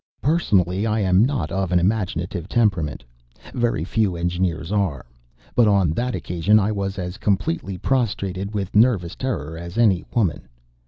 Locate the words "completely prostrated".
7.19-8.55